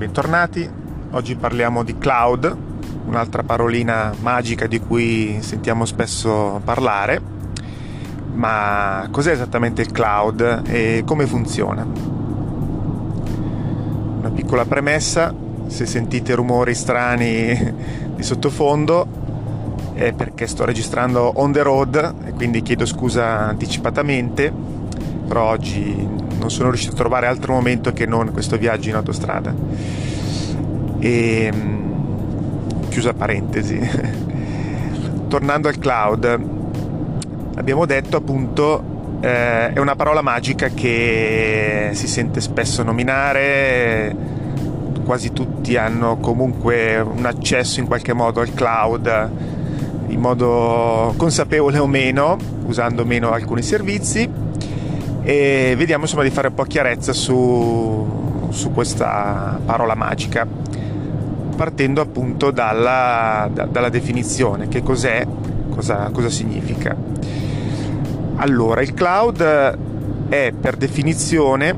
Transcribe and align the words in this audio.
bentornati. 0.00 0.66
Oggi 1.10 1.36
parliamo 1.36 1.82
di 1.82 1.98
cloud, 1.98 2.56
un'altra 3.04 3.42
parolina 3.42 4.14
magica 4.20 4.66
di 4.66 4.80
cui 4.80 5.42
sentiamo 5.42 5.84
spesso 5.84 6.58
parlare. 6.64 7.20
Ma 8.32 9.06
cos'è 9.10 9.32
esattamente 9.32 9.82
il 9.82 9.92
cloud 9.92 10.62
e 10.64 11.02
come 11.04 11.26
funziona? 11.26 11.86
Una 14.16 14.30
piccola 14.30 14.64
premessa, 14.64 15.34
se 15.66 15.84
sentite 15.84 16.34
rumori 16.34 16.74
strani 16.74 17.74
di 18.16 18.22
sottofondo 18.22 19.06
è 19.92 20.14
perché 20.14 20.46
sto 20.46 20.64
registrando 20.64 21.30
on 21.34 21.52
the 21.52 21.60
road 21.60 22.14
e 22.24 22.32
quindi 22.32 22.62
chiedo 22.62 22.86
scusa 22.86 23.40
anticipatamente, 23.40 24.50
però 25.28 25.50
oggi 25.50 26.19
non 26.40 26.50
sono 26.50 26.70
riuscito 26.70 26.94
a 26.94 26.96
trovare 26.96 27.26
altro 27.26 27.52
momento 27.52 27.92
che 27.92 28.06
non 28.06 28.32
questo 28.32 28.56
viaggio 28.56 28.88
in 28.88 28.94
autostrada. 28.96 29.54
E 30.98 31.52
mm, 31.54 32.88
chiusa 32.88 33.12
parentesi. 33.12 33.78
Tornando 35.28 35.68
al 35.68 35.78
cloud, 35.78 36.40
abbiamo 37.54 37.84
detto 37.86 38.16
appunto 38.16 39.18
eh, 39.20 39.74
è 39.74 39.78
una 39.78 39.94
parola 39.94 40.22
magica 40.22 40.68
che 40.68 41.90
si 41.92 42.08
sente 42.08 42.40
spesso 42.40 42.82
nominare, 42.82 44.16
quasi 45.04 45.32
tutti 45.32 45.76
hanno 45.76 46.16
comunque 46.16 46.98
un 46.98 47.26
accesso 47.26 47.80
in 47.80 47.86
qualche 47.86 48.12
modo 48.12 48.40
al 48.40 48.52
cloud 48.54 49.30
in 50.08 50.18
modo 50.18 51.14
consapevole 51.16 51.78
o 51.78 51.86
meno, 51.86 52.36
usando 52.64 53.04
meno 53.04 53.30
alcuni 53.30 53.62
servizi 53.62 54.39
e 55.22 55.74
vediamo 55.76 56.04
insomma 56.04 56.22
di 56.22 56.30
fare 56.30 56.48
un 56.48 56.54
po' 56.54 56.64
chiarezza 56.64 57.12
su, 57.12 58.48
su 58.50 58.72
questa 58.72 59.60
parola 59.64 59.94
magica 59.94 60.46
partendo 61.60 62.00
appunto 62.00 62.50
dalla, 62.50 63.46
da, 63.52 63.66
dalla 63.66 63.90
definizione. 63.90 64.68
Che 64.68 64.82
cos'è? 64.82 65.26
Cosa, 65.68 66.08
cosa 66.10 66.30
significa? 66.30 66.96
Allora 68.36 68.80
il 68.80 68.94
cloud 68.94 69.78
è 70.30 70.52
per 70.58 70.76
definizione 70.76 71.74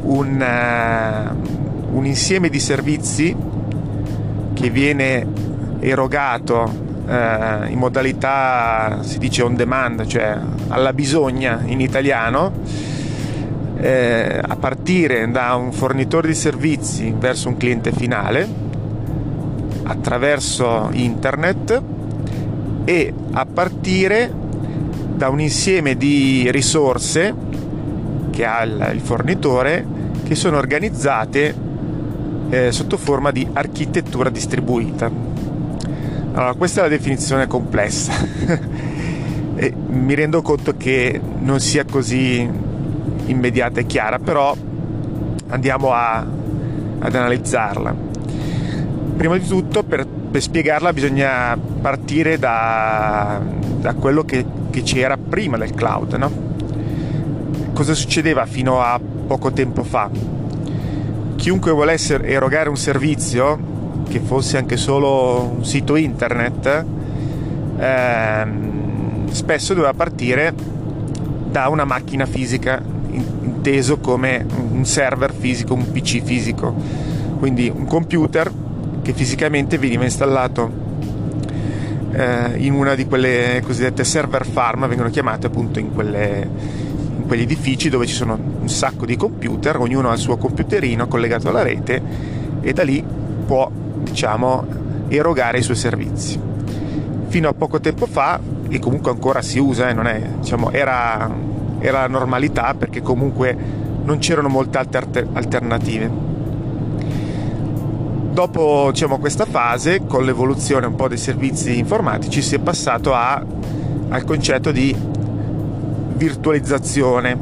un, 0.00 0.40
uh, 0.40 1.96
un 1.96 2.06
insieme 2.06 2.48
di 2.48 2.58
servizi 2.58 3.36
che 4.54 4.70
viene 4.70 5.26
erogato 5.80 6.87
eh, 7.08 7.70
in 7.70 7.78
modalità 7.78 8.98
si 9.02 9.18
dice 9.18 9.42
on 9.42 9.56
demand, 9.56 10.06
cioè 10.06 10.38
alla 10.68 10.92
bisogna 10.92 11.62
in 11.64 11.80
italiano, 11.80 12.52
eh, 13.80 14.40
a 14.42 14.56
partire 14.56 15.30
da 15.30 15.54
un 15.54 15.72
fornitore 15.72 16.28
di 16.28 16.34
servizi 16.34 17.14
verso 17.16 17.48
un 17.48 17.56
cliente 17.56 17.92
finale 17.92 18.66
attraverso 19.84 20.90
internet 20.92 21.82
e 22.84 23.12
a 23.32 23.46
partire 23.46 24.30
da 25.14 25.30
un 25.30 25.40
insieme 25.40 25.96
di 25.96 26.50
risorse 26.50 27.34
che 28.30 28.44
ha 28.44 28.62
il, 28.62 29.00
fornitore 29.02 29.84
che 30.24 30.34
sono 30.34 30.58
organizzate 30.58 31.54
eh, 32.50 32.72
sotto 32.72 32.96
forma 32.96 33.30
di 33.30 33.48
architettura 33.52 34.30
distribuita. 34.30 35.27
Allora, 36.38 36.54
questa 36.54 36.78
è 36.78 36.82
la 36.84 36.88
definizione 36.88 37.48
complessa 37.48 38.12
e 39.56 39.74
mi 39.88 40.14
rendo 40.14 40.40
conto 40.40 40.76
che 40.76 41.20
non 41.40 41.58
sia 41.58 41.84
così 41.84 42.48
immediata 43.26 43.80
e 43.80 43.86
chiara, 43.86 44.20
però 44.20 44.56
andiamo 45.48 45.92
a, 45.92 46.18
ad 46.18 47.12
analizzarla. 47.12 47.92
Prima 49.16 49.36
di 49.36 49.48
tutto, 49.48 49.82
per, 49.82 50.06
per 50.06 50.40
spiegarla 50.40 50.92
bisogna 50.92 51.58
partire 51.80 52.38
da, 52.38 53.40
da 53.80 53.94
quello 53.94 54.22
che, 54.24 54.46
che, 54.70 54.82
c'era 54.82 55.16
prima 55.16 55.56
del 55.56 55.74
cloud. 55.74 56.12
No? 56.12 56.30
Cosa 57.72 57.94
succedeva 57.94 58.46
fino 58.46 58.80
a 58.80 59.00
poco 59.26 59.50
tempo 59.50 59.82
fa? 59.82 60.08
Chiunque 61.34 61.72
volesse 61.72 62.22
erogare 62.22 62.68
un 62.68 62.76
servizio 62.76 63.77
che 64.08 64.20
fosse 64.20 64.56
anche 64.56 64.76
solo 64.76 65.54
un 65.56 65.64
sito 65.64 65.96
internet, 65.96 66.84
ehm, 67.78 69.30
spesso 69.30 69.74
doveva 69.74 69.92
partire 69.94 70.52
da 71.50 71.68
una 71.68 71.84
macchina 71.84 72.26
fisica, 72.26 72.82
inteso 73.10 73.98
come 73.98 74.44
un 74.72 74.84
server 74.84 75.32
fisico, 75.32 75.74
un 75.74 75.90
PC 75.90 76.22
fisico, 76.22 76.74
quindi 77.38 77.72
un 77.74 77.86
computer 77.86 78.50
che 79.02 79.12
fisicamente 79.12 79.78
veniva 79.78 80.04
installato 80.04 80.86
eh, 82.12 82.56
in 82.56 82.72
una 82.72 82.94
di 82.94 83.06
quelle 83.06 83.62
cosiddette 83.64 84.04
server 84.04 84.46
farm, 84.46 84.86
vengono 84.88 85.10
chiamate 85.10 85.46
appunto 85.46 85.78
in, 85.78 85.92
quelle, 85.92 86.48
quegli 87.26 87.42
edifici 87.42 87.88
dove 87.88 88.06
ci 88.06 88.14
sono 88.14 88.38
un 88.60 88.68
sacco 88.68 89.06
di 89.06 89.16
computer, 89.16 89.78
ognuno 89.78 90.10
ha 90.10 90.14
il 90.14 90.18
suo 90.18 90.36
computerino 90.36 91.06
collegato 91.06 91.48
alla 91.48 91.62
rete 91.62 92.02
e 92.60 92.72
da 92.72 92.82
lì 92.82 93.04
può 93.46 93.70
diciamo, 94.18 94.66
erogare 95.06 95.58
i 95.58 95.62
suoi 95.62 95.76
servizi. 95.76 96.40
Fino 97.28 97.48
a 97.48 97.52
poco 97.52 97.78
tempo 97.78 98.06
fa, 98.06 98.40
e 98.68 98.80
comunque 98.80 99.12
ancora 99.12 99.42
si 99.42 99.60
usa, 99.60 99.88
eh, 99.88 99.94
è, 99.94 100.28
diciamo, 100.40 100.72
era, 100.72 101.30
era, 101.78 102.00
la 102.00 102.08
normalità 102.08 102.74
perché 102.74 103.00
comunque 103.00 103.56
non 104.02 104.18
c'erano 104.18 104.48
molte 104.48 104.78
alter- 104.78 105.28
alternative. 105.34 106.10
Dopo 108.32 108.88
diciamo, 108.90 109.18
questa 109.18 109.44
fase, 109.44 110.04
con 110.04 110.24
l'evoluzione 110.24 110.86
un 110.86 110.96
po' 110.96 111.06
dei 111.06 111.16
servizi 111.16 111.78
informatici, 111.78 112.42
si 112.42 112.56
è 112.56 112.58
passato 112.58 113.14
a, 113.14 113.40
al 114.08 114.24
concetto 114.24 114.72
di 114.72 114.96
virtualizzazione, 116.14 117.36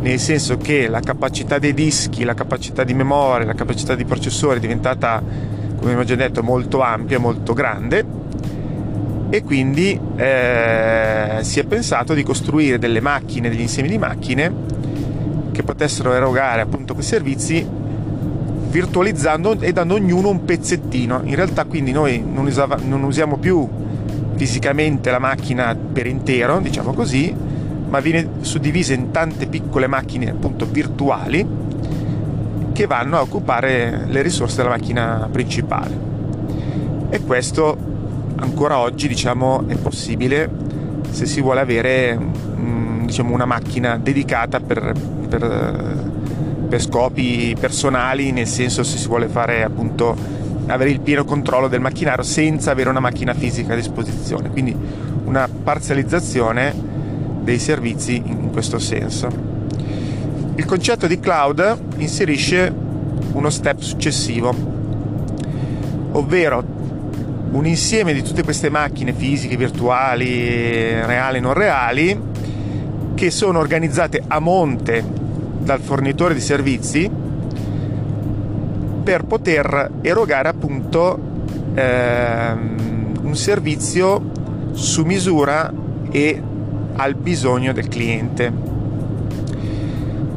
nel 0.00 0.18
senso 0.18 0.56
che 0.56 0.88
la 0.88 1.00
capacità 1.00 1.60
dei 1.60 1.72
dischi, 1.72 2.24
la 2.24 2.34
capacità 2.34 2.82
di 2.82 2.94
memoria, 2.94 3.46
la 3.46 3.54
capacità 3.54 3.94
di 3.94 4.04
processore 4.04 4.56
è 4.56 4.60
diventata 4.60 5.52
come 5.84 5.96
abbiamo 5.96 6.04
già 6.04 6.14
detto 6.14 6.42
molto 6.42 6.80
ampia, 6.80 7.18
molto 7.18 7.52
grande 7.52 8.04
e 9.28 9.42
quindi 9.42 10.00
eh, 10.16 11.40
si 11.42 11.60
è 11.60 11.64
pensato 11.64 12.14
di 12.14 12.22
costruire 12.22 12.78
delle 12.78 13.00
macchine, 13.00 13.50
degli 13.50 13.60
insiemi 13.60 13.90
di 13.90 13.98
macchine 13.98 14.50
che 15.52 15.62
potessero 15.62 16.14
erogare 16.14 16.62
appunto 16.62 16.94
quei 16.94 17.04
servizi 17.04 17.66
virtualizzando 18.70 19.60
e 19.60 19.72
dando 19.74 19.94
ognuno 19.94 20.30
un 20.30 20.46
pezzettino. 20.46 21.20
In 21.24 21.34
realtà 21.34 21.66
quindi 21.66 21.92
noi 21.92 22.24
non, 22.26 22.46
usava, 22.46 22.78
non 22.82 23.02
usiamo 23.02 23.36
più 23.36 23.68
fisicamente 24.36 25.10
la 25.10 25.18
macchina 25.18 25.76
per 25.76 26.06
intero, 26.06 26.60
diciamo 26.60 26.94
così, 26.94 27.34
ma 27.88 28.00
viene 28.00 28.26
suddivisa 28.40 28.94
in 28.94 29.10
tante 29.10 29.48
piccole 29.48 29.86
macchine 29.86 30.30
appunto 30.30 30.64
virtuali 30.64 31.46
che 32.74 32.86
vanno 32.86 33.16
a 33.16 33.20
occupare 33.20 34.04
le 34.06 34.20
risorse 34.20 34.56
della 34.56 34.70
macchina 34.70 35.28
principale. 35.30 35.96
E 37.08 37.20
questo 37.20 37.76
ancora 38.36 38.78
oggi 38.78 39.06
diciamo, 39.06 39.64
è 39.68 39.76
possibile 39.76 40.50
se 41.10 41.24
si 41.24 41.40
vuole 41.40 41.60
avere 41.60 42.18
mm, 42.18 43.06
diciamo, 43.06 43.32
una 43.32 43.44
macchina 43.44 43.96
dedicata 43.96 44.58
per, 44.58 44.92
per, 45.28 46.12
per, 46.68 46.82
scopi 46.82 47.56
personali, 47.58 48.32
nel 48.32 48.48
senso 48.48 48.82
se 48.82 48.98
si 48.98 49.06
vuole 49.06 49.28
fare 49.28 49.62
appunto 49.62 50.16
avere 50.66 50.90
il 50.90 51.00
pieno 51.00 51.24
controllo 51.24 51.68
del 51.68 51.80
macchinario 51.80 52.24
senza 52.24 52.72
avere 52.72 52.90
una 52.90 53.00
macchina 53.00 53.34
fisica 53.34 53.74
a 53.74 53.76
disposizione. 53.76 54.50
Quindi 54.50 54.76
una 55.26 55.48
parzializzazione 55.48 56.74
dei 57.40 57.60
servizi 57.60 58.16
in 58.16 58.50
questo 58.50 58.80
senso. 58.80 59.53
Il 60.56 60.66
concetto 60.66 61.08
di 61.08 61.18
cloud 61.18 61.78
inserisce 61.96 62.72
uno 63.32 63.50
step 63.50 63.80
successivo, 63.80 64.54
ovvero 66.12 66.62
un 67.50 67.66
insieme 67.66 68.12
di 68.12 68.22
tutte 68.22 68.44
queste 68.44 68.70
macchine 68.70 69.12
fisiche, 69.12 69.56
virtuali, 69.56 70.90
reali 71.04 71.38
e 71.38 71.40
non 71.40 71.54
reali, 71.54 72.20
che 73.14 73.30
sono 73.32 73.58
organizzate 73.58 74.22
a 74.26 74.38
monte 74.38 75.04
dal 75.58 75.80
fornitore 75.80 76.34
di 76.34 76.40
servizi 76.40 77.10
per 79.02 79.24
poter 79.24 79.90
erogare 80.02 80.48
appunto 80.48 81.18
ehm, 81.74 83.18
un 83.22 83.34
servizio 83.34 84.30
su 84.72 85.02
misura 85.02 85.72
e 86.12 86.42
al 86.94 87.14
bisogno 87.16 87.72
del 87.72 87.88
cliente. 87.88 88.73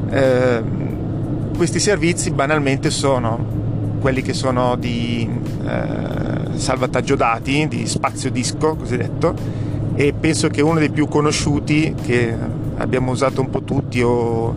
Eh, 0.09 0.63
questi 1.55 1.79
servizi 1.79 2.31
banalmente 2.31 2.89
sono 2.89 3.55
quelli 3.99 4.21
che 4.21 4.33
sono 4.33 4.75
di 4.75 5.27
eh, 5.65 6.57
salvataggio 6.57 7.15
dati, 7.15 7.67
di 7.67 7.87
spazio 7.87 8.29
disco 8.29 8.75
cosiddetto, 8.75 9.33
e 9.95 10.13
penso 10.13 10.49
che 10.49 10.61
uno 10.61 10.79
dei 10.79 10.91
più 10.91 11.07
conosciuti 11.07 11.95
che 12.03 12.35
abbiamo 12.77 13.11
usato 13.11 13.41
un 13.41 13.49
po' 13.49 13.63
tutti 13.63 14.01
o, 14.01 14.55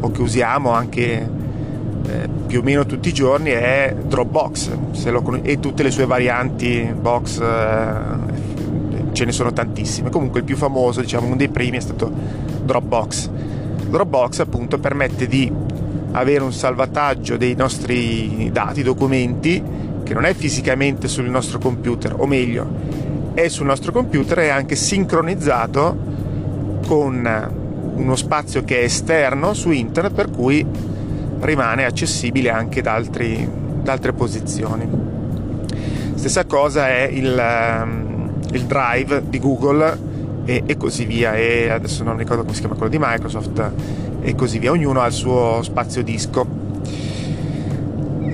o 0.00 0.10
che 0.10 0.20
usiamo 0.20 0.72
anche 0.72 1.30
eh, 2.04 2.28
più 2.46 2.58
o 2.58 2.62
meno 2.62 2.84
tutti 2.84 3.08
i 3.08 3.14
giorni 3.14 3.50
è 3.50 3.94
Dropbox. 4.04 4.70
Con- 5.22 5.40
e 5.42 5.60
tutte 5.60 5.84
le 5.84 5.90
sue 5.92 6.06
varianti 6.06 6.92
box 7.00 7.40
eh, 7.40 9.12
ce 9.12 9.24
ne 9.24 9.32
sono 9.32 9.52
tantissime. 9.52 10.10
Comunque 10.10 10.40
il 10.40 10.44
più 10.44 10.56
famoso 10.56 11.00
diciamo 11.00 11.26
uno 11.26 11.36
dei 11.36 11.48
primi 11.48 11.76
è 11.76 11.80
stato 11.80 12.10
Dropbox 12.64 13.30
Dropbox 13.92 14.38
appunto 14.38 14.78
permette 14.78 15.26
di 15.26 15.52
avere 16.12 16.42
un 16.42 16.52
salvataggio 16.52 17.36
dei 17.36 17.54
nostri 17.54 18.48
dati, 18.50 18.82
documenti 18.82 19.62
che 20.02 20.14
non 20.14 20.24
è 20.24 20.32
fisicamente 20.32 21.08
sul 21.08 21.28
nostro 21.28 21.58
computer 21.58 22.14
o 22.16 22.26
meglio 22.26 22.66
è 23.34 23.48
sul 23.48 23.66
nostro 23.66 23.92
computer 23.92 24.38
e 24.38 24.48
anche 24.48 24.76
sincronizzato 24.76 25.94
con 26.86 27.52
uno 27.94 28.16
spazio 28.16 28.64
che 28.64 28.80
è 28.80 28.84
esterno 28.84 29.52
su 29.52 29.70
internet 29.70 30.14
per 30.14 30.30
cui 30.30 30.66
rimane 31.40 31.84
accessibile 31.84 32.48
anche 32.48 32.80
da, 32.80 32.94
altri, 32.94 33.46
da 33.82 33.92
altre 33.92 34.14
posizioni. 34.14 34.88
Stessa 36.14 36.46
cosa 36.46 36.88
è 36.88 37.02
il, 37.02 37.82
um, 37.82 38.32
il 38.52 38.64
drive 38.64 39.22
di 39.28 39.38
Google 39.38 40.11
e, 40.44 40.62
e, 40.66 40.76
così 40.76 41.04
via. 41.04 41.34
E 41.36 41.70
adesso 41.70 42.04
non 42.04 42.16
ricordo 42.16 42.42
come 42.42 42.54
si 42.54 42.60
chiama 42.60 42.74
quello 42.74 42.90
di 42.90 42.98
Microsoft 43.00 43.72
e 44.22 44.34
così 44.34 44.58
via, 44.58 44.70
ognuno 44.70 45.00
ha 45.00 45.06
il 45.06 45.12
suo 45.12 45.60
spazio 45.62 46.02
disco. 46.02 46.46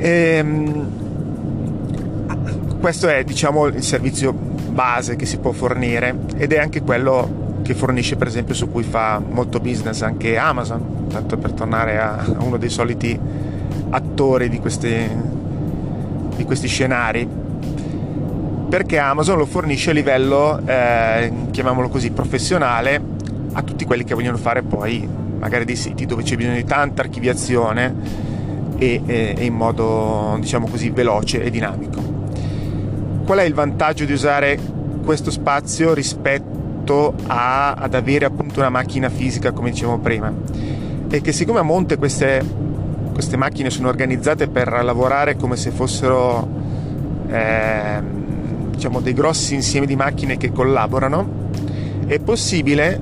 E, 0.00 0.40
um, 0.40 0.87
questo 2.81 3.08
è 3.08 3.25
diciamo 3.25 3.66
il 3.66 3.82
servizio 3.82 4.32
base 4.32 5.16
che 5.16 5.26
si 5.26 5.38
può 5.38 5.50
fornire 5.50 6.14
ed 6.37 6.52
è 6.52 6.58
anche 6.58 6.82
quello 6.82 7.46
che 7.62 7.75
fornisce 7.75 8.16
per 8.16 8.28
esempio 8.28 8.54
su 8.54 8.70
cui 8.70 8.84
fa 8.84 9.20
molto 9.20 9.58
business 9.58 10.02
anche 10.02 10.37
Amazon, 10.37 11.06
tanto 11.08 11.37
per 11.37 11.52
tornare 11.52 11.99
a, 11.99 12.25
uno 12.38 12.56
dei 12.56 12.69
soliti 12.69 13.19
attori 13.90 14.49
di 14.49 14.58
questi, 14.58 15.08
di 16.37 16.44
questi 16.44 16.69
scenari, 16.69 17.28
perché 18.68 18.98
Amazon 18.98 19.38
lo 19.38 19.46
fornisce 19.46 19.90
a 19.90 19.92
livello, 19.94 20.60
eh, 20.66 21.32
chiamiamolo 21.50 21.88
così, 21.88 22.10
professionale 22.10 23.00
a 23.52 23.62
tutti 23.62 23.84
quelli 23.84 24.04
che 24.04 24.14
vogliono 24.14 24.36
fare 24.36 24.62
poi 24.62 25.08
magari 25.38 25.64
dei 25.64 25.76
siti 25.76 26.04
dove 26.04 26.22
c'è 26.22 26.36
bisogno 26.36 26.56
di 26.56 26.64
tanta 26.64 27.02
archiviazione 27.02 27.94
e, 28.76 29.02
e, 29.06 29.34
e 29.36 29.44
in 29.44 29.54
modo 29.54 30.36
diciamo 30.40 30.66
così 30.68 30.90
veloce 30.90 31.42
e 31.42 31.50
dinamico. 31.50 32.16
Qual 33.24 33.38
è 33.38 33.42
il 33.42 33.54
vantaggio 33.54 34.04
di 34.04 34.12
usare 34.12 34.58
questo 35.04 35.30
spazio 35.30 35.94
rispetto 35.94 37.14
a, 37.26 37.72
ad 37.72 37.94
avere 37.94 38.26
appunto 38.26 38.60
una 38.60 38.70
macchina 38.70 39.08
fisica 39.08 39.52
come 39.52 39.70
dicevamo 39.70 39.98
prima 39.98 40.32
e 41.08 41.20
che 41.22 41.32
siccome 41.32 41.58
a 41.58 41.62
monte 41.62 41.96
queste, 41.96 42.44
queste 43.12 43.36
macchine 43.38 43.70
sono 43.70 43.88
organizzate 43.88 44.48
per 44.48 44.68
lavorare 44.82 45.36
come 45.36 45.56
se 45.56 45.70
fossero 45.70 46.46
eh, 47.28 48.02
diciamo 48.78 49.00
dei 49.00 49.12
grossi 49.12 49.54
insiemi 49.54 49.86
di 49.86 49.96
macchine 49.96 50.36
che 50.36 50.52
collaborano 50.52 51.46
è 52.06 52.20
possibile 52.20 53.00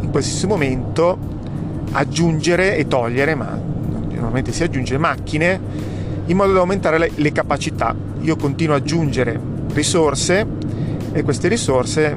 in 0.00 0.10
qualsiasi 0.10 0.46
momento 0.46 1.18
aggiungere 1.92 2.78
e 2.78 2.88
togliere 2.88 3.34
ma 3.34 3.54
normalmente 4.08 4.50
si 4.50 4.62
aggiunge 4.62 4.96
macchine 4.96 5.60
in 6.24 6.36
modo 6.36 6.54
da 6.54 6.60
aumentare 6.60 6.96
le, 6.96 7.10
le 7.14 7.32
capacità. 7.32 7.94
Io 8.20 8.36
continuo 8.36 8.74
ad 8.76 8.80
aggiungere 8.80 9.38
risorse 9.74 10.46
e 11.12 11.22
queste 11.22 11.48
risorse 11.48 12.16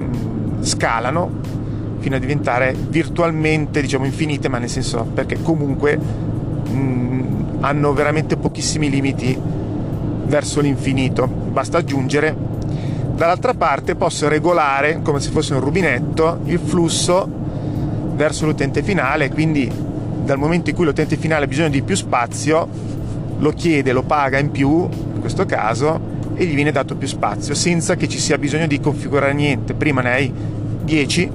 scalano 0.62 1.42
fino 2.00 2.16
a 2.16 2.20
diventare 2.20 2.74
virtualmente 2.88 3.82
diciamo 3.82 4.06
infinite 4.06 4.48
ma 4.48 4.60
nel 4.60 4.70
senso 4.70 5.06
perché 5.14 5.42
comunque 5.42 5.98
mh, 5.98 7.58
hanno 7.60 7.92
veramente 7.92 8.38
pochissimi 8.38 8.90
limiti 8.90 9.38
verso 10.26 10.62
l'infinito. 10.62 11.28
Basta 11.28 11.80
aggiungere 11.80 12.52
dall'altra 13.16 13.54
parte 13.54 13.96
posso 13.96 14.28
regolare 14.28 15.02
come 15.02 15.20
se 15.20 15.30
fosse 15.30 15.54
un 15.54 15.60
rubinetto 15.60 16.40
il 16.46 16.60
flusso 16.60 17.28
verso 18.16 18.46
l'utente 18.46 18.82
finale 18.84 19.30
quindi 19.30 19.72
dal 20.24 20.38
momento 20.38 20.70
in 20.70 20.76
cui 20.76 20.86
l'utente 20.86 21.18
finale 21.18 21.46
ha 21.46 21.48
bisogno 21.48 21.70
di 21.70 21.82
più 21.82 21.96
spazio 21.96 22.68
lo 23.38 23.52
chiede, 23.52 23.92
lo 23.92 24.04
paga 24.04 24.40
in 24.40 24.52
più 24.52 24.88
in 25.14 25.20
questo 25.20 25.46
caso 25.46 26.12
e 26.36 26.46
gli 26.46 26.56
viene 26.56 26.72
dato 26.72 26.96
più 26.96 27.08
spazio 27.08 27.54
senza 27.54 27.96
che 27.96 28.08
ci 28.08 28.18
sia 28.18 28.38
bisogno 28.38 28.66
di 28.66 28.80
configurare 28.80 29.34
niente. 29.34 29.74
Prima 29.74 30.02
ne 30.02 30.12
hai 30.12 30.34
10 30.84 31.32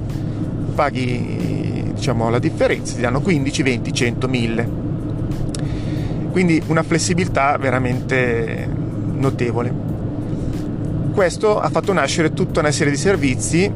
paghi 0.75 1.93
diciamo 1.95 2.31
la 2.31 2.39
differenza 2.39 2.95
ti 2.95 3.01
danno 3.01 3.21
15 3.21 3.63
20 3.63 3.93
100 3.93 4.29
1000 4.29 4.69
quindi 6.31 6.63
una 6.67 6.85
flessibilità 6.85 7.57
veramente 7.59 8.69
notevole 9.15 9.88
questo 11.19 11.59
ha 11.59 11.69
fatto 11.69 11.93
nascere 11.93 12.33
tutta 12.33 12.61
una 12.61 12.71
serie 12.71 12.93
di 12.93 12.97
servizi 12.97 13.69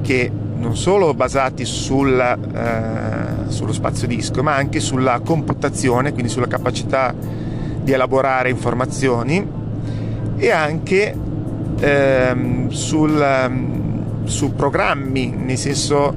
che 0.00 0.30
non 0.58 0.76
solo 0.76 1.12
basati 1.12 1.64
sul, 1.64 2.16
eh, 2.16 3.50
sullo 3.50 3.72
spazio 3.72 4.06
disco 4.06 4.44
ma 4.44 4.54
anche 4.54 4.78
sulla 4.78 5.18
computazione 5.24 6.12
quindi 6.12 6.30
sulla 6.30 6.46
capacità 6.46 7.12
di 7.82 7.90
elaborare 7.90 8.50
informazioni 8.50 9.44
e 10.36 10.50
anche 10.52 11.12
ehm, 11.80 12.68
sul, 12.68 13.20
ehm, 13.20 14.26
su 14.26 14.54
programmi, 14.54 15.34
nel 15.36 15.58
senso 15.58 16.14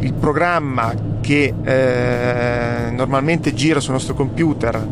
il 0.00 0.12
programma 0.12 0.92
che 1.20 1.54
eh, 1.62 2.90
normalmente 2.90 3.54
gira 3.54 3.78
sul 3.78 3.92
nostro 3.92 4.14
computer, 4.14 4.84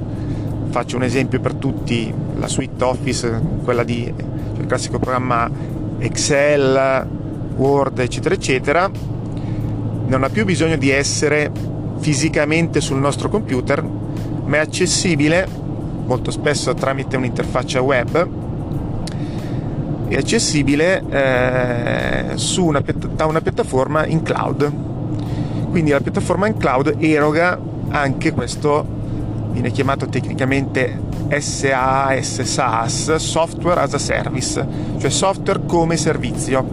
faccio 0.78 0.94
un 0.94 1.02
esempio 1.02 1.40
per 1.40 1.54
tutti, 1.54 2.14
la 2.36 2.46
suite 2.46 2.84
Office, 2.84 3.42
quella 3.64 3.82
di 3.82 4.04
cioè 4.04 4.60
il 4.60 4.66
classico 4.66 5.00
programma 5.00 5.50
Excel, 5.98 7.04
Word, 7.56 7.98
eccetera, 7.98 8.36
eccetera, 8.36 8.88
non 10.06 10.22
ha 10.22 10.28
più 10.28 10.44
bisogno 10.44 10.76
di 10.76 10.90
essere 10.90 11.50
fisicamente 11.98 12.80
sul 12.80 12.98
nostro 12.98 13.28
computer, 13.28 13.82
ma 13.82 14.56
è 14.58 14.60
accessibile 14.60 15.48
molto 16.06 16.30
spesso 16.30 16.72
tramite 16.74 17.16
un'interfaccia 17.16 17.80
web 17.80 18.28
è 20.06 20.14
accessibile 20.14 21.02
eh, 21.10 22.34
una, 22.58 22.82
da 23.14 23.26
una 23.26 23.40
piattaforma 23.40 24.06
in 24.06 24.22
cloud. 24.22 24.72
Quindi 25.70 25.90
la 25.90 26.00
piattaforma 26.00 26.46
in 26.46 26.56
cloud 26.56 26.94
eroga 27.00 27.60
anche 27.90 28.32
questo 28.32 28.97
viene 29.50 29.70
chiamato 29.70 30.06
tecnicamente 30.06 31.06
SaaS, 31.38 32.42
SaaS 32.42 33.14
Software 33.16 33.80
as 33.80 33.94
a 33.94 33.98
Service 33.98 34.66
cioè 34.98 35.10
software 35.10 35.60
come 35.66 35.96
servizio 35.96 36.66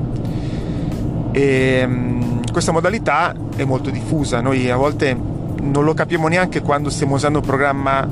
e, 1.31 1.79
ehm, 1.81 2.51
questa 2.51 2.71
modalità 2.71 3.33
è 3.55 3.65
molto 3.65 3.89
diffusa 3.89 4.41
noi 4.41 4.69
a 4.69 4.75
volte 4.77 5.33
non 5.61 5.83
lo 5.83 5.93
capiamo 5.93 6.27
neanche 6.27 6.61
quando 6.61 6.89
stiamo 6.89 7.15
usando 7.15 7.39
un 7.39 7.45
programma 7.45 8.07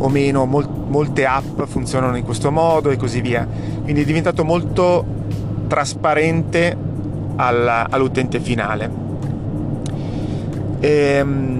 o 0.00 0.08
meno, 0.08 0.46
mol- 0.46 0.68
molte 0.88 1.26
app 1.26 1.62
funzionano 1.64 2.16
in 2.16 2.24
questo 2.24 2.50
modo 2.50 2.90
e 2.90 2.96
così 2.96 3.20
via. 3.20 3.46
Quindi 3.82 4.02
è 4.02 4.04
diventato 4.04 4.44
molto 4.44 5.04
trasparente 5.68 6.76
alla, 7.36 7.86
all'utente 7.88 8.40
finale. 8.40 8.90
E, 10.80 10.88
ehm, 10.88 11.59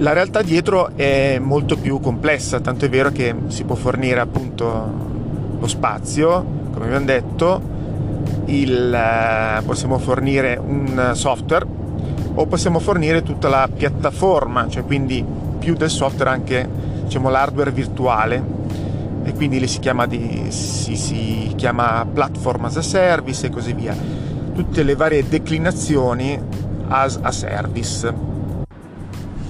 la 0.00 0.14
realtà 0.14 0.40
dietro 0.40 0.92
è 0.96 1.38
molto 1.38 1.76
più 1.76 2.00
complessa, 2.00 2.60
tanto 2.60 2.86
è 2.86 2.88
vero 2.88 3.10
che 3.10 3.34
si 3.48 3.64
può 3.64 3.74
fornire 3.74 4.20
appunto 4.20 5.08
lo 5.58 5.66
spazio, 5.66 6.44
come 6.72 6.86
abbiamo 6.86 7.04
detto, 7.04 7.60
il, 8.46 8.94
eh, 8.94 9.62
possiamo 9.62 9.98
fornire 9.98 10.58
un 10.62 11.10
software 11.14 11.66
o 12.34 12.46
possiamo 12.46 12.78
fornire 12.78 13.22
tutta 13.22 13.48
la 13.48 13.68
piattaforma, 13.72 14.68
cioè 14.68 14.84
quindi 14.84 15.22
più 15.58 15.74
del 15.74 15.90
software 15.90 16.30
anche 16.30 16.66
diciamo, 17.04 17.28
l'hardware 17.28 17.70
virtuale 17.70 18.42
e 19.22 19.34
quindi 19.34 19.66
si 19.66 19.80
chiama, 19.80 20.06
di, 20.06 20.46
si, 20.48 20.96
si 20.96 21.52
chiama 21.56 22.06
platform 22.10 22.64
as 22.64 22.78
a 22.78 22.82
service 22.82 23.46
e 23.46 23.50
così 23.50 23.74
via. 23.74 23.94
Tutte 24.54 24.82
le 24.82 24.94
varie 24.94 25.28
declinazioni 25.28 26.40
as 26.88 27.18
a 27.20 27.30
service. 27.30 28.38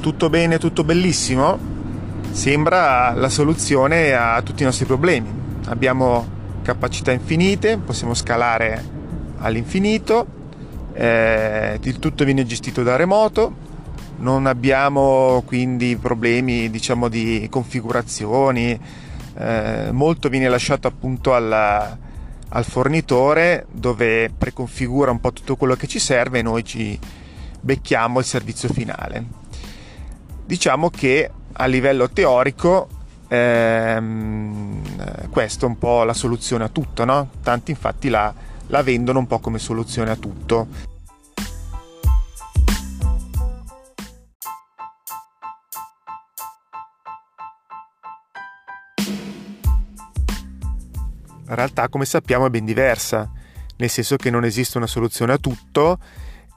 Tutto 0.01 0.31
bene, 0.31 0.59
tutto 0.59 0.83
bellissimo? 0.83 1.59
Sembra 2.31 3.13
la 3.13 3.29
soluzione 3.29 4.15
a 4.15 4.41
tutti 4.41 4.63
i 4.63 4.65
nostri 4.65 4.87
problemi. 4.87 5.31
Abbiamo 5.67 6.27
capacità 6.63 7.13
infinite, 7.13 7.77
possiamo 7.77 8.15
scalare 8.15 8.83
all'infinito, 9.41 10.27
eh, 10.95 11.79
il 11.83 11.99
tutto 11.99 12.25
viene 12.25 12.47
gestito 12.47 12.83
da 12.83 12.97
remoto, 12.97 13.55
non 14.21 14.47
abbiamo 14.47 15.43
quindi 15.45 15.99
problemi 16.01 16.71
diciamo 16.71 17.09
di 17.09 17.47
configurazioni, 17.51 18.81
eh, 19.37 19.89
molto 19.93 20.31
viene 20.31 20.49
lasciato 20.49 20.89
appunto 20.89 21.35
alla, 21.35 21.99
al 22.49 22.65
fornitore 22.65 23.67
dove 23.71 24.33
preconfigura 24.37 25.11
un 25.11 25.21
po' 25.21 25.33
tutto 25.33 25.57
quello 25.57 25.75
che 25.75 25.87
ci 25.87 25.99
serve 25.99 26.39
e 26.39 26.43
noi 26.43 26.65
ci 26.65 26.99
becchiamo 27.61 28.19
il 28.19 28.25
servizio 28.25 28.71
finale. 28.71 29.40
Diciamo 30.51 30.91
che 30.91 31.31
a 31.53 31.67
livello 31.67 32.11
teorico 32.11 32.89
ehm, 33.29 35.31
questa 35.31 35.65
è 35.65 35.69
un 35.69 35.79
po' 35.79 36.03
la 36.03 36.13
soluzione 36.13 36.65
a 36.65 36.69
tutto, 36.69 37.05
no? 37.05 37.31
Tanti 37.41 37.71
infatti 37.71 38.09
la, 38.09 38.35
la 38.67 38.83
vendono 38.83 39.21
un 39.21 39.29
po' 39.29 39.39
come 39.39 39.61
soluzione 39.61 40.11
a 40.11 40.17
tutto. 40.17 40.67
In 51.47 51.55
realtà, 51.55 51.89
come 51.89 52.05
sappiamo, 52.05 52.47
è 52.47 52.51
ben 52.51 52.65
diversa, 52.65 53.31
nel 53.77 53.89
senso 53.89 54.17
che 54.17 54.31
non 54.31 54.45
esiste 54.45 54.79
una 54.79 54.89
soluzione 54.89 55.33
a 55.33 55.39
tutto 55.39 55.99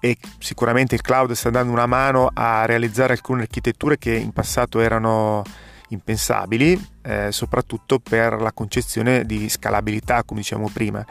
e 0.03 0.17
sicuramente 0.38 0.95
il 0.95 1.01
cloud 1.01 1.31
sta 1.31 1.50
dando 1.50 1.72
una 1.72 1.86
mano 1.86 2.29
a 2.33 2.65
realizzare 2.65 3.13
alcune 3.13 3.43
architetture 3.43 3.98
che 3.98 4.13
in 4.13 4.33
passato 4.33 4.81
erano 4.81 5.43
impensabili, 5.88 6.77
eh, 7.03 7.31
soprattutto 7.31 8.00
per 8.00 8.41
la 8.41 8.51
concezione 8.51 9.25
di 9.25 9.48
scalabilità, 9.48 10.25
come 10.25 10.41
dicevamo 10.41 10.69
prima. 10.74 11.05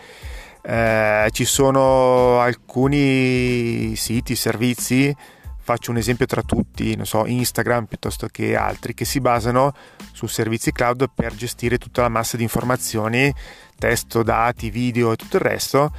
Eh, 0.61 1.27
ci 1.31 1.47
sono 1.47 2.41
alcuni 2.41 3.97
siti, 3.97 4.37
servizi, 4.37 5.17
faccio 5.59 5.91
un 5.91 5.97
esempio 5.97 6.27
tra 6.27 6.43
tutti, 6.43 6.95
so, 7.01 7.25
Instagram 7.25 7.87
piuttosto 7.87 8.29
che 8.31 8.55
altri, 8.57 8.93
che 8.93 9.07
si 9.07 9.21
basano 9.21 9.73
su 10.13 10.27
servizi 10.27 10.71
cloud 10.71 11.07
per 11.15 11.35
gestire 11.35 11.79
tutta 11.79 12.03
la 12.03 12.11
massa 12.11 12.37
di 12.37 12.43
informazioni, 12.43 13.33
testo, 13.79 14.23
dati, 14.23 14.69
video 14.69 15.13
e 15.13 15.17
tutto 15.17 15.37
il 15.37 15.43
resto, 15.43 15.93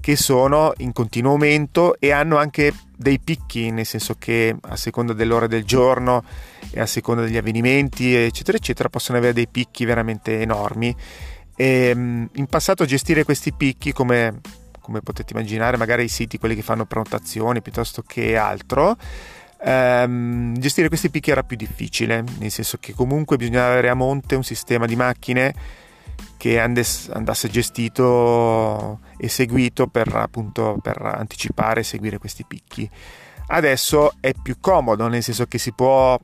che 0.00 0.16
sono 0.16 0.72
in 0.78 0.92
continuo 0.92 1.32
aumento 1.32 1.96
e 1.98 2.10
hanno 2.10 2.38
anche 2.38 2.72
dei 2.96 3.18
picchi, 3.18 3.70
nel 3.70 3.86
senso 3.86 4.16
che 4.18 4.54
a 4.60 4.76
seconda 4.76 5.12
dell'ora 5.12 5.46
del 5.46 5.64
giorno 5.64 6.24
e 6.70 6.80
a 6.80 6.86
seconda 6.86 7.22
degli 7.22 7.36
avvenimenti, 7.36 8.14
eccetera, 8.14 8.56
eccetera, 8.56 8.88
possono 8.88 9.18
avere 9.18 9.32
dei 9.32 9.48
picchi 9.48 9.84
veramente 9.84 10.40
enormi. 10.40 10.94
E, 11.56 11.64
ehm, 11.64 12.28
in 12.34 12.46
passato 12.46 12.84
gestire 12.84 13.24
questi 13.24 13.52
picchi, 13.52 13.92
come, 13.92 14.40
come 14.80 15.00
potete 15.00 15.32
immaginare, 15.34 15.76
magari 15.76 16.04
i 16.04 16.08
siti, 16.08 16.38
quelli 16.38 16.54
che 16.54 16.62
fanno 16.62 16.86
prenotazioni 16.86 17.62
piuttosto 17.62 18.02
che 18.02 18.36
altro, 18.36 18.96
ehm, 19.62 20.58
gestire 20.58 20.88
questi 20.88 21.10
picchi 21.10 21.30
era 21.30 21.42
più 21.42 21.56
difficile, 21.56 22.24
nel 22.38 22.50
senso 22.50 22.78
che 22.78 22.94
comunque 22.94 23.36
bisognava 23.36 23.72
avere 23.72 23.88
a 23.88 23.94
monte 23.94 24.34
un 24.34 24.44
sistema 24.44 24.86
di 24.86 24.96
macchine 24.96 25.54
che 26.36 26.58
andasse 26.58 27.48
gestito 27.48 29.00
e 29.16 29.28
seguito 29.28 29.86
per, 29.86 30.14
appunto, 30.14 30.78
per 30.80 31.00
anticipare 31.02 31.80
e 31.80 31.84
seguire 31.84 32.18
questi 32.18 32.44
picchi. 32.46 32.88
Adesso 33.48 34.14
è 34.20 34.32
più 34.40 34.56
comodo, 34.60 35.08
nel 35.08 35.22
senso 35.22 35.46
che 35.46 35.58
si 35.58 35.72
può 35.72 36.18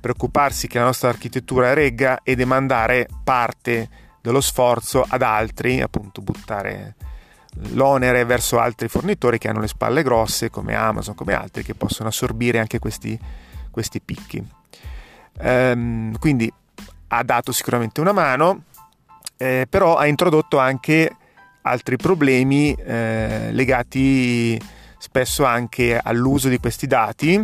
preoccuparsi 0.00 0.66
che 0.66 0.78
la 0.78 0.84
nostra 0.84 1.08
architettura 1.08 1.72
regga 1.74 2.20
e 2.22 2.34
demandare 2.34 3.06
parte 3.22 3.88
dello 4.22 4.40
sforzo 4.40 5.04
ad 5.06 5.22
altri, 5.22 5.80
appunto 5.80 6.20
buttare 6.20 6.94
l'onere 7.72 8.24
verso 8.24 8.58
altri 8.58 8.88
fornitori 8.88 9.38
che 9.38 9.48
hanno 9.48 9.60
le 9.60 9.68
spalle 9.68 10.02
grosse 10.02 10.50
come 10.50 10.74
Amazon, 10.74 11.14
come 11.14 11.34
altri 11.34 11.62
che 11.62 11.74
possono 11.74 12.08
assorbire 12.08 12.58
anche 12.58 12.78
questi, 12.78 13.18
questi 13.70 14.00
picchi. 14.00 14.42
Ehm, 15.38 16.16
quindi 16.18 16.52
ha 17.08 17.22
dato 17.24 17.52
sicuramente 17.52 18.00
una 18.00 18.12
mano, 18.12 18.64
eh, 19.40 19.66
però 19.66 19.96
ha 19.96 20.06
introdotto 20.06 20.58
anche 20.58 21.16
altri 21.62 21.96
problemi 21.96 22.74
eh, 22.74 23.48
legati 23.52 24.60
spesso 24.98 25.44
anche 25.44 25.98
all'uso 25.98 26.50
di 26.50 26.58
questi 26.58 26.86
dati 26.86 27.42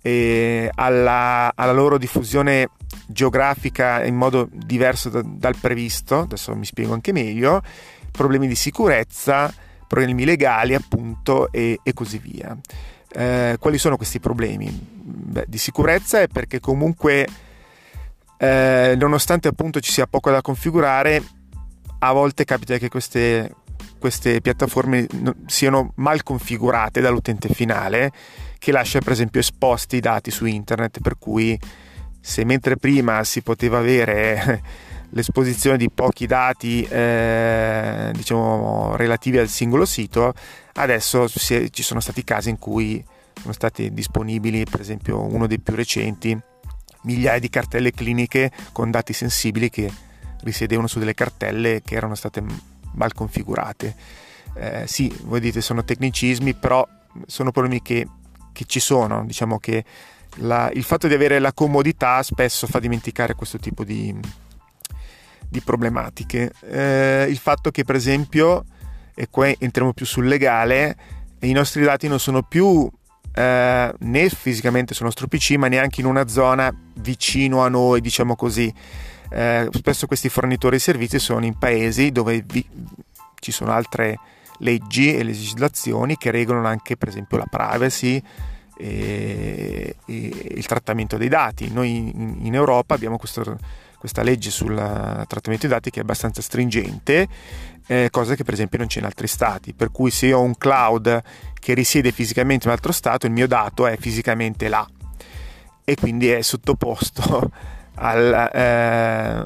e 0.00 0.70
alla, 0.74 1.52
alla, 1.54 1.72
loro 1.72 1.98
diffusione 1.98 2.70
geografica 3.06 4.02
in 4.02 4.14
modo 4.14 4.48
diverso 4.50 5.10
da, 5.10 5.20
dal 5.22 5.56
previsto, 5.56 6.20
adesso 6.20 6.56
mi 6.56 6.64
spiego 6.64 6.94
anche 6.94 7.12
meglio, 7.12 7.60
problemi 8.10 8.46
di 8.46 8.54
sicurezza, 8.54 9.52
problemi 9.86 10.24
legali 10.24 10.74
appunto 10.74 11.52
e, 11.52 11.80
e 11.82 11.92
così 11.92 12.16
via. 12.16 12.56
Eh, 13.12 13.56
quali 13.60 13.76
sono 13.76 13.98
questi 13.98 14.20
problemi? 14.20 14.70
Beh, 14.70 15.44
di 15.48 15.58
sicurezza 15.58 16.22
è 16.22 16.28
perché 16.28 16.60
comunque 16.60 17.26
eh, 18.42 18.94
nonostante 18.96 19.48
appunto 19.48 19.80
ci 19.80 19.92
sia 19.92 20.06
poco 20.06 20.30
da 20.30 20.40
configurare, 20.40 21.22
a 21.98 22.12
volte 22.12 22.44
capita 22.44 22.78
che 22.78 22.88
queste, 22.88 23.54
queste 23.98 24.40
piattaforme 24.40 25.06
siano 25.46 25.92
mal 25.96 26.22
configurate 26.22 27.02
dall'utente 27.02 27.50
finale 27.50 28.10
che 28.58 28.72
lascia 28.72 29.00
per 29.00 29.12
esempio 29.12 29.40
esposti 29.40 29.96
i 29.96 30.00
dati 30.00 30.30
su 30.30 30.46
internet 30.46 31.00
per 31.00 31.18
cui 31.18 31.58
se 32.18 32.44
mentre 32.44 32.78
prima 32.78 33.22
si 33.24 33.42
poteva 33.42 33.76
avere 33.76 34.62
l'esposizione 35.12 35.76
di 35.76 35.90
pochi 35.90 36.26
dati 36.26 36.82
eh, 36.82 38.10
diciamo 38.14 38.96
relativi 38.96 39.36
al 39.36 39.48
singolo 39.48 39.84
sito 39.84 40.32
adesso 40.74 41.28
ci 41.28 41.82
sono 41.82 42.00
stati 42.00 42.24
casi 42.24 42.48
in 42.48 42.58
cui 42.58 43.04
sono 43.38 43.52
stati 43.52 43.92
disponibili 43.92 44.64
per 44.64 44.80
esempio 44.80 45.20
uno 45.20 45.46
dei 45.46 45.60
più 45.60 45.74
recenti 45.74 46.48
migliaia 47.02 47.38
di 47.38 47.48
cartelle 47.48 47.92
cliniche 47.92 48.50
con 48.72 48.90
dati 48.90 49.12
sensibili 49.12 49.70
che 49.70 49.90
risiedevano 50.42 50.86
su 50.86 50.98
delle 50.98 51.14
cartelle 51.14 51.82
che 51.84 51.94
erano 51.94 52.14
state 52.14 52.42
mal 52.94 53.12
configurate. 53.12 53.94
Eh, 54.54 54.86
sì, 54.86 55.14
voi 55.24 55.40
dite 55.40 55.60
sono 55.60 55.84
tecnicismi, 55.84 56.54
però 56.54 56.86
sono 57.26 57.50
problemi 57.50 57.82
che, 57.82 58.06
che 58.52 58.64
ci 58.66 58.80
sono. 58.80 59.24
Diciamo 59.24 59.58
che 59.58 59.84
la, 60.36 60.70
il 60.72 60.84
fatto 60.84 61.08
di 61.08 61.14
avere 61.14 61.38
la 61.38 61.52
comodità 61.52 62.22
spesso 62.22 62.66
fa 62.66 62.78
dimenticare 62.78 63.34
questo 63.34 63.58
tipo 63.58 63.84
di, 63.84 64.14
di 65.48 65.60
problematiche. 65.60 66.52
Eh, 66.62 67.26
il 67.28 67.38
fatto 67.38 67.70
che, 67.70 67.84
per 67.84 67.96
esempio, 67.96 68.64
e 69.14 69.28
qua 69.28 69.48
entriamo 69.48 69.92
più 69.92 70.06
sul 70.06 70.26
legale, 70.26 70.96
i 71.40 71.52
nostri 71.52 71.82
dati 71.82 72.08
non 72.08 72.18
sono 72.18 72.42
più 72.42 72.90
eh, 73.32 73.94
né 73.98 74.28
fisicamente 74.28 74.94
sul 74.94 75.06
nostro 75.06 75.26
PC, 75.26 75.52
ma 75.52 75.68
neanche 75.68 76.00
in 76.00 76.06
una 76.06 76.26
zona 76.28 76.74
vicino 76.94 77.62
a 77.62 77.68
noi, 77.68 78.00
diciamo 78.00 78.36
così. 78.36 78.72
Eh, 79.32 79.68
spesso 79.72 80.06
questi 80.06 80.28
fornitori 80.28 80.76
di 80.76 80.82
servizi 80.82 81.18
sono 81.18 81.44
in 81.44 81.56
paesi 81.56 82.10
dove 82.10 82.42
vi, 82.44 82.66
ci 83.38 83.52
sono 83.52 83.70
altre 83.70 84.18
leggi 84.58 85.14
e 85.14 85.22
legislazioni 85.22 86.16
che 86.16 86.30
regolano 86.30 86.66
anche, 86.66 86.96
per 86.96 87.08
esempio, 87.08 87.38
la 87.38 87.46
privacy 87.48 88.22
e, 88.76 89.96
e 90.04 90.52
il 90.56 90.66
trattamento 90.66 91.16
dei 91.16 91.28
dati. 91.28 91.70
Noi 91.72 91.96
in, 91.96 92.38
in 92.42 92.54
Europa 92.54 92.94
abbiamo 92.94 93.18
questo, 93.18 93.58
questa 93.98 94.22
legge 94.22 94.50
sul 94.50 94.74
trattamento 94.74 95.66
dei 95.66 95.76
dati 95.76 95.90
che 95.90 96.00
è 96.00 96.02
abbastanza 96.02 96.42
stringente, 96.42 97.28
eh, 97.90 98.08
cosa 98.08 98.36
che 98.36 98.44
per 98.44 98.54
esempio 98.54 98.78
non 98.78 98.86
c'è 98.86 99.00
in 99.00 99.04
altri 99.04 99.26
stati. 99.26 99.74
Per 99.74 99.90
cui 99.90 100.12
se 100.12 100.26
io 100.26 100.38
ho 100.38 100.42
un 100.42 100.56
cloud 100.56 101.22
che 101.58 101.74
risiede 101.74 102.12
fisicamente 102.12 102.64
in 102.64 102.70
un 102.70 102.76
altro 102.76 102.92
stato, 102.92 103.26
il 103.26 103.32
mio 103.32 103.48
dato 103.48 103.88
è 103.88 103.96
fisicamente 103.98 104.68
là 104.68 104.86
e 105.82 105.96
quindi 105.96 106.28
è 106.28 106.40
sottoposto 106.40 107.50
al, 107.96 108.50
eh, 108.54 109.44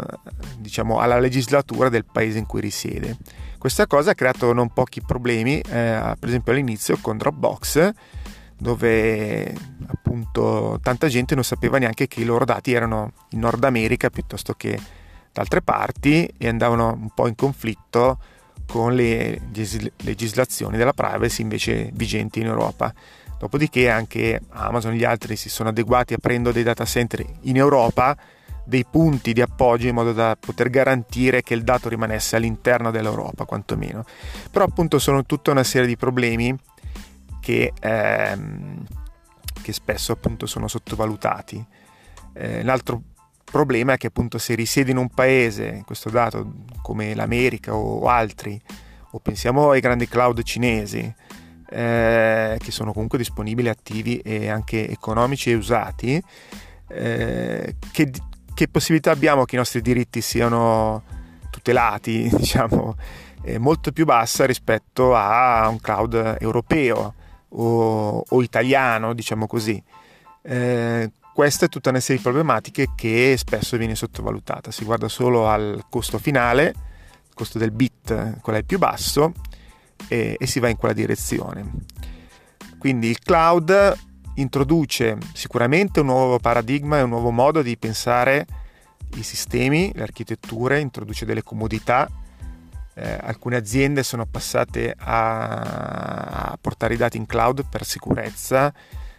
diciamo, 0.58 0.98
alla 1.00 1.18
legislatura 1.18 1.88
del 1.88 2.04
paese 2.04 2.36
in 2.36 2.44
cui 2.44 2.60
risiede. 2.60 3.16
Questa 3.56 3.86
cosa 3.86 4.10
ha 4.10 4.14
creato 4.14 4.52
non 4.52 4.74
pochi 4.74 5.00
problemi, 5.00 5.58
eh, 5.60 6.14
per 6.18 6.28
esempio 6.28 6.52
all'inizio 6.52 6.98
con 7.00 7.16
Dropbox, 7.16 7.92
dove 8.58 9.54
appunto 9.86 10.78
tanta 10.82 11.08
gente 11.08 11.34
non 11.34 11.44
sapeva 11.44 11.78
neanche 11.78 12.08
che 12.08 12.20
i 12.20 12.24
loro 12.24 12.44
dati 12.44 12.74
erano 12.74 13.12
in 13.30 13.40
Nord 13.40 13.64
America 13.64 14.10
piuttosto 14.10 14.52
che 14.52 14.78
da 15.32 15.40
altre 15.40 15.62
parti 15.62 16.26
e 16.36 16.46
andavano 16.46 16.92
un 16.92 17.08
po' 17.08 17.26
in 17.26 17.34
conflitto 17.34 18.18
con 18.66 18.94
le 18.94 19.40
legislazioni 20.02 20.76
della 20.76 20.92
privacy 20.92 21.42
invece 21.42 21.90
vigenti 21.92 22.40
in 22.40 22.46
Europa. 22.46 22.92
Dopodiché 23.38 23.90
anche 23.90 24.40
Amazon 24.50 24.92
e 24.92 24.96
gli 24.96 25.04
altri 25.04 25.36
si 25.36 25.48
sono 25.48 25.68
adeguati 25.68 26.14
aprendo 26.14 26.52
dei 26.52 26.62
data 26.62 26.84
center 26.84 27.24
in 27.42 27.56
Europa, 27.56 28.16
dei 28.64 28.86
punti 28.90 29.32
di 29.32 29.42
appoggio 29.42 29.88
in 29.88 29.94
modo 29.94 30.12
da 30.12 30.36
poter 30.38 30.70
garantire 30.70 31.42
che 31.42 31.54
il 31.54 31.62
dato 31.62 31.88
rimanesse 31.88 32.36
all'interno 32.36 32.90
dell'Europa 32.90 33.44
quantomeno. 33.44 34.04
Però 34.50 34.64
appunto 34.64 34.98
sono 34.98 35.24
tutta 35.24 35.50
una 35.50 35.64
serie 35.64 35.86
di 35.86 35.96
problemi 35.96 36.56
che, 37.40 37.72
ehm, 37.78 38.84
che 39.60 39.72
spesso 39.72 40.12
appunto 40.12 40.46
sono 40.46 40.66
sottovalutati. 40.66 41.64
Eh, 42.32 42.62
l'altro 42.62 43.02
problema 43.54 43.92
è 43.92 43.96
che 43.96 44.08
appunto 44.08 44.36
se 44.38 44.56
risiedi 44.56 44.90
in 44.90 44.96
un 44.96 45.08
paese, 45.08 45.84
questo 45.86 46.10
dato 46.10 46.54
come 46.82 47.14
l'America 47.14 47.72
o 47.72 48.08
altri, 48.08 48.60
o 49.12 49.20
pensiamo 49.20 49.70
ai 49.70 49.78
grandi 49.78 50.08
cloud 50.08 50.42
cinesi, 50.42 51.14
eh, 51.70 52.56
che 52.58 52.70
sono 52.72 52.92
comunque 52.92 53.16
disponibili, 53.16 53.68
attivi 53.68 54.18
e 54.18 54.48
anche 54.48 54.88
economici 54.88 55.52
e 55.52 55.54
usati, 55.54 56.20
eh, 56.88 57.76
che, 57.92 58.10
che, 58.52 58.66
possibilità 58.66 59.12
abbiamo 59.12 59.44
che 59.44 59.54
i 59.54 59.58
nostri 59.58 59.80
diritti 59.80 60.20
siano 60.20 61.04
tutelati, 61.50 62.28
diciamo, 62.34 62.96
eh, 63.44 63.58
molto 63.58 63.92
più 63.92 64.04
bassa 64.04 64.46
rispetto 64.46 65.14
a 65.14 65.68
un 65.68 65.78
cloud 65.78 66.38
europeo 66.40 67.14
o, 67.50 68.24
o 68.28 68.42
italiano, 68.42 69.14
diciamo 69.14 69.46
così. 69.46 69.80
Questa 71.34 71.66
è 71.66 71.68
tutta 71.68 71.90
una 71.90 71.98
serie 71.98 72.18
di 72.18 72.22
problematiche 72.22 72.90
che 72.94 73.34
spesso 73.36 73.76
viene 73.76 73.96
sottovalutata. 73.96 74.70
Si 74.70 74.84
guarda 74.84 75.08
solo 75.08 75.48
al 75.48 75.84
costo 75.90 76.18
finale, 76.18 76.66
il 77.26 77.34
costo 77.34 77.58
del 77.58 77.72
bit, 77.72 78.38
qual 78.40 78.54
è 78.54 78.58
il 78.60 78.64
più 78.64 78.78
basso, 78.78 79.32
e, 80.06 80.36
e 80.38 80.46
si 80.46 80.60
va 80.60 80.68
in 80.68 80.76
quella 80.76 80.94
direzione. 80.94 81.72
Quindi 82.78 83.08
il 83.08 83.18
cloud 83.18 83.98
introduce 84.36 85.18
sicuramente 85.32 85.98
un 85.98 86.06
nuovo 86.06 86.38
paradigma 86.38 86.98
e 86.98 87.02
un 87.02 87.08
nuovo 87.08 87.32
modo 87.32 87.62
di 87.62 87.76
pensare 87.76 88.46
i 89.16 89.24
sistemi, 89.24 89.90
le 89.92 90.04
architetture, 90.04 90.78
introduce 90.78 91.24
delle 91.24 91.42
comodità. 91.42 92.08
Eh, 92.94 93.18
alcune 93.20 93.56
aziende 93.56 94.04
sono 94.04 94.24
passate 94.24 94.94
a, 94.96 95.48
a 96.52 96.58
portare 96.60 96.94
i 96.94 96.96
dati 96.96 97.16
in 97.16 97.26
cloud 97.26 97.66
per 97.68 97.84
sicurezza. 97.84 98.72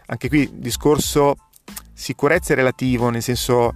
Anche 0.06 0.30
qui 0.30 0.44
il 0.44 0.54
discorso 0.54 1.36
sicurezza 1.96 2.54
è 2.54 2.56
relativo, 2.56 3.10
nel 3.10 3.24
senso 3.24 3.74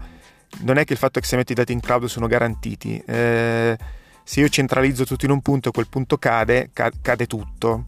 non 0.60 0.78
è 0.78 0.84
che 0.84 0.94
il 0.94 1.00
fatto 1.00 1.20
che 1.20 1.26
se 1.26 1.36
metti 1.36 1.54
i 1.54 1.56
dati 1.56 1.72
in 1.74 1.80
cloud 1.80 2.06
sono 2.06 2.28
garantiti. 2.28 3.02
Eh, 3.06 3.78
se 4.24 4.40
io 4.42 4.50
centralizzo 4.50 5.06
tutto 5.06 5.26
in 5.26 5.32
un 5.32 5.42
punto, 5.42 5.72
quel 5.72 5.88
punto 5.88 6.18
cade, 6.18 6.70
cade 6.74 7.26
tutto. 7.26 7.86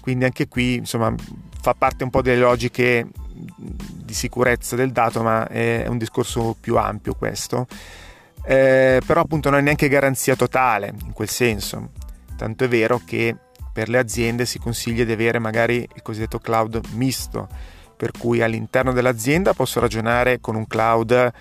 Quindi 0.00 0.24
anche 0.24 0.46
qui 0.46 0.76
insomma, 0.76 1.12
fa 1.60 1.74
parte 1.74 2.04
un 2.04 2.10
po' 2.10 2.22
delle 2.22 2.40
logiche 2.40 3.08
di 3.34 4.14
sicurezza 4.14 4.76
del 4.76 4.92
dato, 4.92 5.22
ma 5.22 5.48
è 5.48 5.86
un 5.88 5.98
discorso 5.98 6.56
più 6.60 6.76
ampio 6.76 7.14
questo. 7.14 7.66
Eh, 8.44 9.00
però 9.04 9.20
appunto 9.20 9.50
non 9.50 9.60
è 9.60 9.62
neanche 9.62 9.88
garanzia 9.88 10.36
totale 10.36 10.94
in 11.04 11.12
quel 11.12 11.28
senso. 11.28 11.90
Tanto 12.36 12.64
è 12.64 12.68
vero 12.68 13.00
che 13.04 13.34
per 13.72 13.88
le 13.88 13.98
aziende 13.98 14.44
si 14.44 14.58
consiglia 14.58 15.04
di 15.04 15.12
avere 15.12 15.38
magari 15.38 15.76
il 15.76 16.02
cosiddetto 16.02 16.38
cloud 16.38 16.80
misto, 16.92 17.48
per 18.02 18.10
cui 18.18 18.42
all'interno 18.42 18.90
dell'azienda 18.90 19.54
posso 19.54 19.78
ragionare 19.78 20.40
con 20.40 20.56
un 20.56 20.66
cloud 20.66 21.32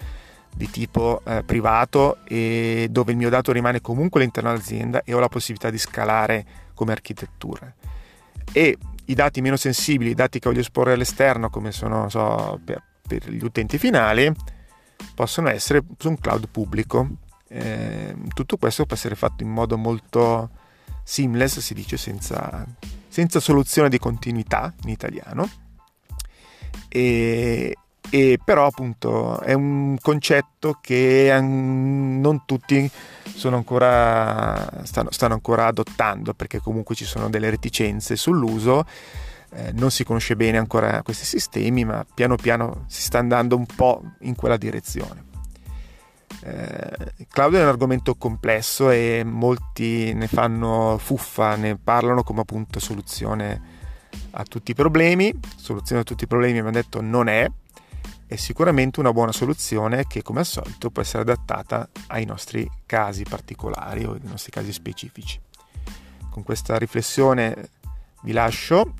di 0.54 0.70
tipo 0.70 1.24
eh, 1.26 1.42
privato 1.44 2.20
e 2.26 2.86
dove 2.92 3.14
il 3.14 3.18
mio 3.18 3.30
dato 3.30 3.52
rimane 3.52 3.82
comunque 3.82 4.20
all'interno 4.20 4.52
dell'azienda 4.52 5.02
e 5.04 5.16
ho 5.16 5.20
la 5.20 5.28
possibilità 5.28 5.72
di 5.72 5.80
scalare 5.80 6.46
come 6.76 6.92
architettura. 6.92 7.74
E 8.54 8.78
i 9.06 9.14
dati 9.16 9.42
meno 9.42 9.56
sensibili, 9.56 10.12
i 10.12 10.14
dati 10.14 10.38
che 10.38 10.50
voglio 10.50 10.62
esporre 10.62 10.94
all'esterno, 10.94 11.50
come 11.50 11.72
sono 11.72 12.10
so, 12.10 12.60
per, 12.64 12.84
per, 13.08 13.28
gli 13.32 13.44
utenti 13.44 13.80
finali, 13.80 14.32
possono 15.16 15.50
essere 15.50 15.82
su 15.98 16.10
un 16.10 16.20
cloud 16.20 16.48
pubblico. 16.48 17.10
Eh, 17.48 18.16
tutto 18.36 18.58
questo 18.58 18.86
può 18.86 18.96
essere 18.96 19.16
fatto 19.16 19.42
in 19.42 19.50
modo 19.50 19.80
molto 19.80 20.52
seamless, 21.02 21.58
si 21.58 21.74
dice, 21.74 21.98
senza, 21.98 22.64
senza 23.08 23.40
soluzione 23.40 23.90
di 23.90 23.98
continuità 23.98 24.72
in 24.84 24.90
italiano. 24.90 25.50
E, 26.88 27.76
e 28.10 28.40
però 28.44 28.66
appunto 28.66 29.40
è 29.40 29.54
un 29.54 29.98
concetto 30.02 30.78
che 30.82 31.36
non 31.42 32.44
tutti 32.46 32.92
ancora, 33.50 34.84
stanno, 34.84 35.12
stanno, 35.12 35.34
ancora 35.34 35.68
adottando 35.68 36.34
perché 36.34 36.60
comunque 36.60 36.94
ci 36.94 37.06
sono 37.06 37.30
delle 37.30 37.50
reticenze 37.50 38.16
sull'uso. 38.16 38.86
Eh, 39.54 39.72
non 39.74 39.92
si 39.92 40.04
conosce 40.04 40.36
bene 40.36 40.58
ancora 40.58 41.02
questi 41.02 41.26
sistemi 41.26 41.84
ma 41.84 42.06
piano 42.14 42.36
piano 42.36 42.86
si 42.88 43.02
sta 43.02 43.18
andando 43.18 43.58
un 43.58 43.66
po' 43.66 44.02
in 44.22 44.36
quella 44.36 44.58
direzione. 44.58 45.30
Eh, 46.44 47.26
cloud 47.30 47.54
è 47.56 47.62
un 47.62 47.68
argomento 47.68 48.16
complesso 48.16 48.90
e 48.90 49.24
molti 49.26 50.14
ne 50.14 50.28
fanno 50.28 50.98
fuffa 50.98 51.56
ne 51.56 51.78
parlano 51.78 52.24
come 52.24 52.42
appunto 52.42 52.80
soluzione 52.80 53.80
a 54.32 54.44
tutti 54.44 54.72
i 54.72 54.76
problemi 54.76 55.34
soluzione 55.56 56.02
a 56.02 56.04
tutti 56.04 56.24
i 56.24 56.28
problemi 56.28 56.60
abbiamo 56.60 56.72
detto 56.72 57.02
non 57.02 57.28
è 57.28 57.50
è 58.32 58.38
sicuramente 58.38 59.02
una 59.02 59.12
buona 59.12 59.34
soluzione 59.34 60.08
che 60.08 60.22
come 60.22 60.40
al 60.40 60.46
solito 60.46 60.90
può 60.90 61.02
essere 61.02 61.24
adattata 61.24 61.90
ai 62.08 62.24
nostri 62.24 62.66
casi 62.86 63.24
particolari 63.24 64.06
o 64.06 64.14
ai 64.14 64.22
nostri 64.24 64.52
casi 64.52 64.72
specifici. 64.72 65.38
Con 66.30 66.42
questa 66.44 66.78
riflessione 66.78 67.72
vi 68.22 68.32
lascio 68.32 68.94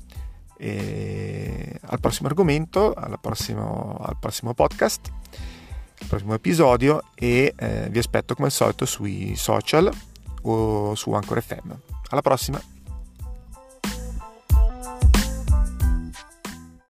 al 0.60 1.98
prossimo 1.98 2.28
argomento, 2.28 2.94
prossimo, 3.22 3.96
al 4.02 4.18
prossimo 4.20 4.52
podcast, 4.52 5.10
al 6.00 6.06
prossimo 6.08 6.34
episodio 6.34 7.02
e 7.14 7.54
eh, 7.56 7.88
vi 7.90 7.98
aspetto 7.98 8.34
come 8.34 8.48
al 8.48 8.52
solito 8.52 8.84
sui 8.84 9.34
social 9.34 9.90
o 10.42 10.94
su 10.94 11.10
Anchor 11.10 11.40
FM. 11.40 11.70
Alla 12.10 12.20
prossima! 12.20 12.71